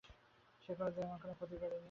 সে 0.63 0.71
কোনোদিন 0.77 1.03
আমার 1.03 1.19
কোনো 1.21 1.33
ক্ষতি 1.33 1.55
করেনি। 1.55 1.79